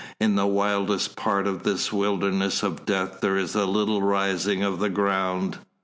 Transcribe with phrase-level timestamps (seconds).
[0.19, 4.79] In the wildest part of this wilderness of death there is a little rising of
[4.79, 5.59] the ground.